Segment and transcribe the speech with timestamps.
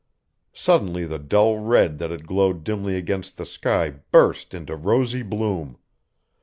[0.55, 5.77] Suddenly the dull red that had glowed dimly against the sky burst into rosy bloom.